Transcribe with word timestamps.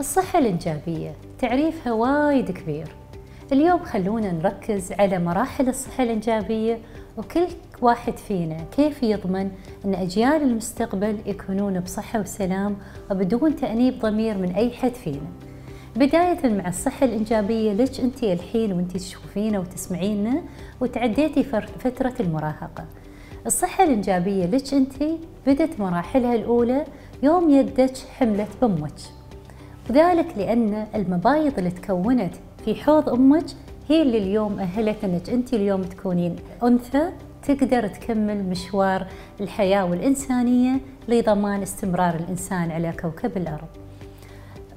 الصحة 0.00 0.38
الإنجابية 0.38 1.14
تعريفها 1.38 1.92
وايد 1.92 2.50
كبير. 2.50 2.88
اليوم 3.52 3.84
خلونا 3.84 4.32
نركز 4.32 4.92
على 4.92 5.18
مراحل 5.18 5.68
الصحة 5.68 6.04
الإنجابية 6.04 6.78
وكل 7.16 7.46
واحد 7.82 8.16
فينا 8.16 8.56
كيف 8.76 9.02
يضمن 9.02 9.50
أن 9.84 9.94
أجيال 9.94 10.42
المستقبل 10.42 11.18
يكونون 11.26 11.80
بصحة 11.80 12.20
وسلام 12.20 12.76
وبدون 13.10 13.56
تأنيب 13.56 13.98
ضمير 13.98 14.38
من 14.38 14.52
أي 14.52 14.70
حد 14.70 14.94
فينا. 14.94 15.30
بداية 15.96 16.48
مع 16.48 16.68
الصحة 16.68 17.06
الإنجابية 17.06 17.72
ليش 17.72 18.00
أنت 18.00 18.22
الحين 18.22 18.72
وأنت 18.72 18.96
تشوفينا 18.96 19.58
وتسمعينا 19.58 20.42
وتعديتي 20.80 21.44
فترة 21.78 22.14
المراهقة. 22.20 22.84
الصحة 23.46 23.84
الإنجابية 23.84 24.46
ليش 24.46 24.74
أنت 24.74 25.02
بدت 25.46 25.80
مراحلها 25.80 26.34
الأولى 26.34 26.84
يوم 27.22 27.50
يدك 27.50 27.96
حملت 28.18 28.48
بأمك 28.60 29.19
وذلك 29.90 30.26
لأن 30.36 30.86
المبايض 30.94 31.58
اللي 31.58 31.70
تكونت 31.70 32.34
في 32.64 32.74
حوض 32.74 33.08
أمك 33.08 33.44
هي 33.88 34.02
اللي 34.02 34.18
اليوم 34.18 34.58
أهلت 34.58 35.04
أنك 35.04 35.30
أنت 35.30 35.54
اليوم 35.54 35.82
تكونين 35.82 36.36
أنثى 36.62 37.10
تقدر 37.42 37.86
تكمل 37.88 38.44
مشوار 38.44 39.06
الحياة 39.40 39.84
والإنسانية 39.84 40.80
لضمان 41.08 41.62
استمرار 41.62 42.14
الإنسان 42.14 42.70
على 42.70 42.92
كوكب 43.02 43.36
الأرض. 43.36 43.68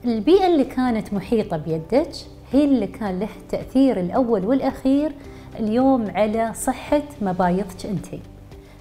البيئة 0.05 0.47
اللي 0.47 0.63
كانت 0.63 1.13
محيطة 1.13 1.57
بيدك 1.57 2.11
هي 2.51 2.63
اللي 2.65 2.87
كان 2.87 3.19
له 3.19 3.29
التأثير 3.41 3.99
الأول 3.99 4.45
والأخير 4.45 5.11
اليوم 5.59 6.11
على 6.15 6.53
صحة 6.53 7.03
مبايضك 7.21 7.85
أنت. 7.85 8.05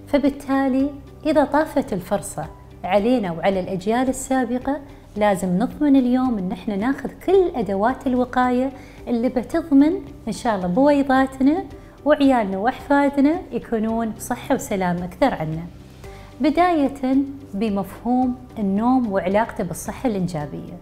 فبالتالي 0.07 0.91
إذا 1.27 1.45
طافت 1.45 1.93
الفرصة 1.93 2.47
علينا 2.85 3.33
وعلى 3.33 3.61
الأجيال 3.61 4.09
السابقة 4.09 4.81
لازم 5.17 5.59
نضمن 5.59 5.97
اليوم 5.97 6.39
إن 6.39 6.53
إحنا 6.53 6.77
ناخذ 6.77 7.11
كل 7.27 7.51
أدوات 7.55 8.07
الوقاية 8.07 8.73
اللي 9.09 9.29
بتضمن 9.29 9.93
إن 10.29 10.33
شاء 10.33 10.57
الله 10.57 10.67
بويضاتنا 10.67 11.65
وعيالنا 12.05 12.59
وأحفادنا 12.59 13.35
يكونون 13.53 14.11
بصحة 14.11 14.55
وسلام 14.55 14.97
أكثر 14.97 15.35
عنا. 15.35 15.63
بداية 16.41 17.17
بمفهوم 17.55 18.35
النوم 18.59 19.13
وعلاقته 19.13 19.65
بالصحة 19.65 20.09
الإنجابية. 20.09 20.73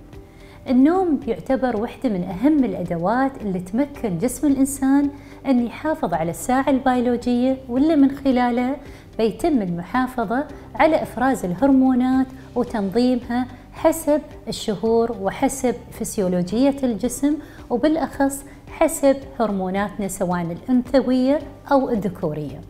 النوم 0.69 1.21
يعتبر 1.27 1.77
واحدة 1.81 2.09
من 2.09 2.23
أهم 2.25 2.65
الأدوات 2.65 3.33
اللي 3.43 3.59
تمكن 3.59 4.19
جسم 4.19 4.47
الإنسان 4.47 5.11
أن 5.47 5.67
يحافظ 5.67 6.15
على 6.15 6.31
الساعة 6.31 6.71
البيولوجية 6.71 7.57
واللي 7.69 7.97
من 7.97 8.11
خلالها 8.11 8.77
بيتم 9.19 9.63
المحافظة 9.63 10.45
على 10.75 11.03
إفراز 11.03 11.45
الهرمونات 11.45 12.27
وتنظيمها 12.55 13.47
حسب 13.83 14.21
الشهور 14.49 15.17
وحسب 15.21 15.75
فسيولوجية 15.93 16.77
الجسم 16.83 17.37
وبالأخص 17.71 18.45
حسب 18.71 19.17
هرموناتنا 19.41 20.09
سواء 20.09 20.43
الأنثوية 20.43 21.39
أو 21.73 21.91
الذكورية. 21.91 22.61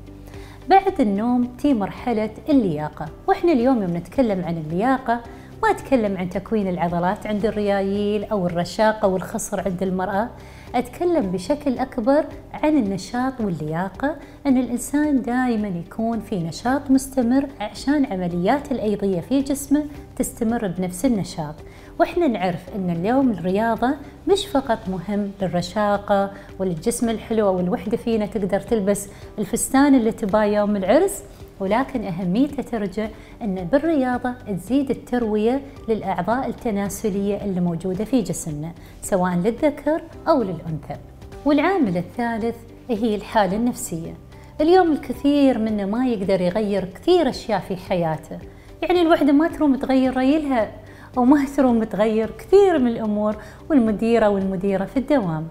بعد 0.68 1.00
النوم 1.00 1.44
تي 1.44 1.74
مرحلة 1.74 2.30
اللياقة 2.48 3.06
وإحنا 3.28 3.52
اليوم 3.52 3.82
يوم 3.82 3.96
نتكلم 3.96 4.44
عن 4.44 4.56
اللياقة 4.56 5.20
ما 5.62 5.70
أتكلم 5.70 6.16
عن 6.16 6.30
تكوين 6.30 6.68
العضلات 6.68 7.26
عند 7.26 7.46
الريايل 7.46 8.24
أو 8.24 8.46
الرشاقة 8.46 9.08
والخصر 9.08 9.60
عند 9.60 9.82
المرأة. 9.82 10.28
أتكلم 10.74 11.30
بشكل 11.30 11.78
أكبر 11.78 12.24
عن 12.52 12.76
النشاط 12.76 13.40
واللياقة 13.40 14.16
أن 14.46 14.56
الإنسان 14.56 15.22
دائما 15.22 15.68
يكون 15.68 16.20
في 16.20 16.42
نشاط 16.42 16.90
مستمر 16.90 17.46
عشان 17.60 18.04
عمليات 18.04 18.72
الأيضية 18.72 19.20
في 19.20 19.40
جسمه 19.40 19.84
تستمر 20.16 20.66
بنفس 20.66 21.04
النشاط. 21.04 21.54
وإحنا 22.00 22.26
نعرف 22.28 22.60
أن 22.76 22.90
اليوم 22.90 23.30
الرياضة 23.30 23.90
مش 24.28 24.46
فقط 24.46 24.78
مهم 24.88 25.30
للرشاقة 25.42 26.30
وللجسم 26.58 27.08
الحلو 27.08 27.48
أو 27.48 27.60
الوحدة 27.60 27.96
فينا 27.96 28.26
تقدر 28.26 28.60
تلبس 28.60 29.08
الفستان 29.38 29.94
اللي 29.94 30.12
تباه 30.12 30.44
يوم 30.44 30.76
العرس 30.76 31.22
ولكن 31.60 32.04
أهميته 32.04 32.62
ترجع 32.62 33.08
أن 33.42 33.54
بالرياضة 33.54 34.32
تزيد 34.32 34.90
التروية 34.90 35.60
للأعضاء 35.88 36.48
التناسلية 36.48 37.44
اللي 37.44 37.60
موجودة 37.60 38.04
في 38.04 38.22
جسمنا 38.22 38.72
سواء 39.02 39.34
للذكر 39.34 40.02
أو 40.28 40.42
للأنثى. 40.42 40.96
والعامل 41.44 41.96
الثالث 41.96 42.56
هي 42.90 43.14
الحالة 43.14 43.56
النفسية. 43.56 44.14
اليوم 44.60 44.92
الكثير 44.92 45.58
منا 45.58 45.86
ما 45.86 46.06
يقدر 46.06 46.40
يغير 46.40 46.84
كثير 46.84 47.28
أشياء 47.28 47.60
في 47.60 47.76
حياته. 47.76 48.38
يعني 48.82 49.02
الوحدة 49.02 49.32
ما 49.32 49.48
تروم 49.48 49.76
تغير 49.76 50.16
ريلها 50.16 50.70
أو 51.18 51.24
ما 51.24 51.44
تروم 51.56 51.84
تغير 51.84 52.30
كثير 52.38 52.78
من 52.78 52.88
الأمور 52.88 53.36
والمديرة 53.70 54.28
والمديرة 54.28 54.84
في 54.84 54.96
الدوام. 54.96 55.48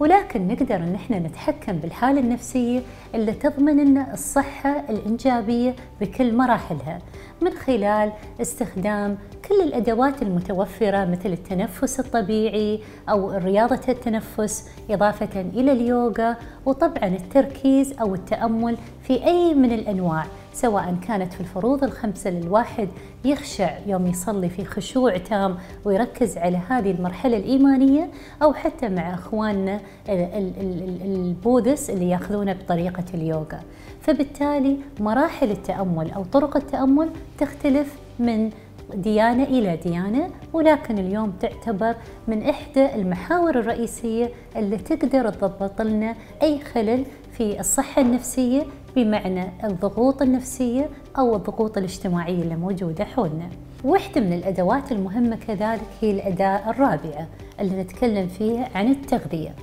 ولكن 0.00 0.48
نقدر 0.48 0.76
إن 0.76 0.94
إحنا 0.94 1.18
نتحكم 1.18 1.72
بالحالة 1.72 2.20
النفسية 2.20 2.80
اللي 3.14 3.32
تضمن 3.32 3.84
لنا 3.84 4.14
الصحة 4.14 4.84
الإنجابية 4.90 5.74
بكل 6.00 6.34
مراحلها 6.36 6.98
من 7.42 7.50
خلال 7.50 8.12
استخدام 8.40 9.18
كل 9.48 9.60
الأدوات 9.62 10.22
المتوفرة 10.22 11.04
مثل 11.04 11.32
التنفس 11.32 12.00
الطبيعي 12.00 12.80
أو 13.08 13.30
رياضة 13.30 13.80
التنفس 13.88 14.68
إضافة 14.90 15.40
إلى 15.40 15.72
اليوغا 15.72 16.36
وطبعا 16.66 17.04
التركيز 17.08 17.92
أو 18.00 18.14
التأمل 18.14 18.76
في 19.02 19.26
أي 19.26 19.54
من 19.54 19.72
الأنواع 19.72 20.26
سواء 20.52 20.96
كانت 21.08 21.32
في 21.32 21.40
الفروض 21.40 21.84
الخمسة 21.84 22.30
للواحد 22.30 22.88
يخشع 23.24 23.78
يوم 23.86 24.06
يصلي 24.06 24.48
في 24.48 24.64
خشوع 24.64 25.16
تام 25.16 25.56
ويركز 25.84 26.38
على 26.38 26.60
هذه 26.68 26.90
المرحلة 26.90 27.36
الإيمانية 27.36 28.10
أو 28.42 28.52
حتى 28.52 28.88
مع 28.88 29.14
إخواننا 29.14 29.80
البوذس 30.08 31.90
اللي 31.90 32.10
يأخذونه 32.10 32.52
بطريقة 32.52 33.04
اليوغا. 33.14 33.60
فبالتالي 34.00 34.76
مراحل 35.00 35.50
التأمل 35.50 36.10
أو 36.10 36.24
طرق 36.24 36.56
التأمل 36.56 37.10
تختلف 37.38 37.94
من 38.18 38.50
ديانة 38.94 39.44
إلى 39.44 39.76
ديانة 39.76 40.30
ولكن 40.52 40.98
اليوم 40.98 41.32
تعتبر 41.40 41.94
من 42.28 42.42
إحدى 42.42 42.94
المحاور 42.94 43.58
الرئيسية 43.58 44.30
اللي 44.56 44.76
تقدر 44.76 45.30
تضبط 45.30 45.82
لنا 45.82 46.14
أي 46.42 46.60
خلل 46.60 47.04
في 47.32 47.60
الصحة 47.60 48.02
النفسية 48.02 48.62
بمعنى 48.96 49.44
الضغوط 49.64 50.22
النفسية 50.22 50.88
أو 51.18 51.36
الضغوط 51.36 51.78
الاجتماعية 51.78 52.42
اللي 52.42 52.56
موجودة 52.56 53.04
حولنا. 53.04 53.48
واحدة 53.84 54.20
من 54.20 54.32
الأدوات 54.32 54.92
المهمة 54.92 55.36
كذلك 55.36 55.80
هي 56.00 56.10
الأداة 56.10 56.70
الرابعة 56.70 57.26
اللي 57.60 57.82
نتكلم 57.82 58.28
فيها 58.28 58.68
عن 58.74 58.88
التغذية. 58.88 59.54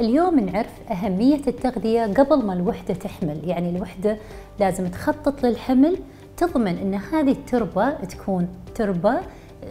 اليوم 0.00 0.40
نعرف 0.40 0.90
أهمية 0.90 1.40
التغذية 1.48 2.02
قبل 2.02 2.46
ما 2.46 2.52
الوحدة 2.52 2.94
تحمل. 2.94 3.40
يعني 3.44 3.76
الوحدة 3.76 4.16
لازم 4.60 4.86
تخطط 4.86 5.42
للحمل 5.42 5.96
تضمن 6.36 6.78
أن 6.78 6.94
هذه 6.94 7.32
التربة 7.32 7.90
تكون 7.90 8.48
تربة 8.74 9.20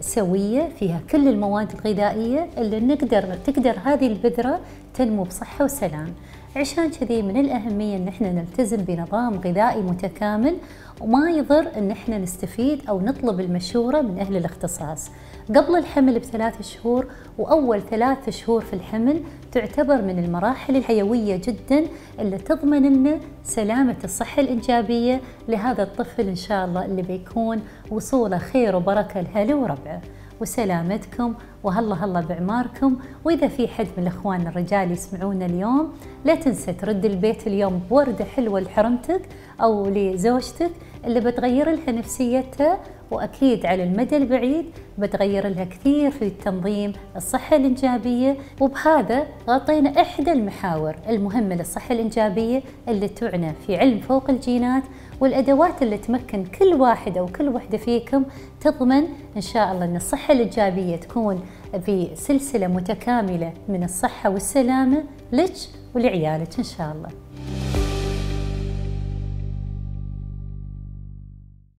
سوية 0.00 0.68
فيها 0.78 1.00
كل 1.10 1.28
المواد 1.28 1.72
الغذائية 1.72 2.48
اللي 2.58 2.80
نقدر 2.80 3.34
تقدر 3.34 3.74
هذه 3.84 4.06
البذرة 4.06 4.60
تنمو 4.94 5.22
بصحة 5.22 5.64
وسلام. 5.64 6.14
عشان 6.56 6.90
كذي 6.90 7.22
من 7.22 7.36
الأهمية 7.36 7.96
أن 7.96 8.08
إحنا 8.08 8.32
نلتزم 8.32 8.76
بنظام 8.76 9.34
غذائي 9.34 9.82
متكامل 9.82 10.56
وما 11.00 11.30
يضر 11.30 11.66
أن 11.76 11.90
إحنا 11.90 12.18
نستفيد 12.18 12.82
أو 12.88 13.00
نطلب 13.00 13.40
المشورة 13.40 14.00
من 14.00 14.18
أهل 14.18 14.36
الاختصاص. 14.36 15.10
قبل 15.48 15.76
الحمل 15.76 16.18
بثلاث 16.18 16.62
شهور 16.62 17.06
وأول 17.38 17.82
ثلاث 17.82 18.30
شهور 18.30 18.60
في 18.60 18.72
الحمل 18.72 19.20
تعتبر 19.52 20.02
من 20.02 20.18
المراحل 20.24 20.76
الحيوية 20.76 21.36
جدا 21.36 21.84
اللي 22.18 22.38
تضمن 22.38 22.82
لنا 22.82 23.18
سلامة 23.44 23.96
الصحة 24.04 24.42
الإنجابية 24.42 25.20
لهذا 25.48 25.82
الطفل 25.82 26.28
إن 26.28 26.36
شاء 26.36 26.64
الله 26.64 26.84
اللي 26.84 27.02
بيكون 27.02 27.60
وصوله 27.90 28.38
خير 28.38 28.76
وبركة 28.76 29.20
لهله 29.20 29.54
وربعه. 29.54 30.00
وسلامتكم 30.42 31.34
وهلا 31.64 32.04
هلا 32.04 32.20
بعماركم 32.20 32.96
وإذا 33.24 33.48
في 33.48 33.68
حد 33.68 33.86
من 33.96 34.02
الإخوان 34.02 34.46
الرجال 34.46 34.92
يسمعونا 34.92 35.46
اليوم 35.46 35.92
لا 36.24 36.34
تنسى 36.34 36.72
ترد 36.72 37.04
البيت 37.04 37.46
اليوم 37.46 37.80
بوردة 37.90 38.24
حلوة 38.24 38.60
لحرمتك 38.60 39.22
أو 39.62 39.86
لزوجتك 39.86 40.70
اللي 41.04 41.20
بتغير 41.20 41.70
لها 41.70 41.92
نفسيتها 41.92 42.78
وأكيد 43.12 43.66
على 43.66 43.84
المدى 43.84 44.16
البعيد 44.16 44.64
بتغير 44.98 45.48
لها 45.48 45.64
كثير 45.64 46.10
في 46.10 46.30
تنظيم 46.30 46.92
الصحة 47.16 47.56
الإنجابية 47.56 48.36
وبهذا 48.60 49.26
غطينا 49.48 50.00
إحدى 50.00 50.32
المحاور 50.32 50.94
المهمة 51.08 51.54
للصحة 51.54 51.94
الإنجابية 51.94 52.62
اللي 52.88 53.08
تعنى 53.08 53.52
في 53.66 53.76
علم 53.76 53.98
فوق 54.00 54.30
الجينات 54.30 54.82
والأدوات 55.20 55.82
اللي 55.82 55.98
تمكن 55.98 56.44
كل 56.44 56.74
واحد 56.74 57.18
أو 57.18 57.26
كل 57.26 57.48
وحدة 57.48 57.78
فيكم 57.78 58.24
تضمن 58.60 59.04
إن 59.36 59.40
شاء 59.40 59.72
الله 59.72 59.84
إن 59.84 59.96
الصحة 59.96 60.32
الايجابيه 60.34 60.96
تكون 60.96 61.40
في 61.86 62.08
سلسلة 62.14 62.66
متكاملة 62.66 63.52
من 63.68 63.84
الصحة 63.84 64.30
والسلامة 64.30 65.04
لك 65.32 65.52
ولعيالك 65.94 66.58
إن 66.58 66.64
شاء 66.64 66.92
الله. 66.92 67.08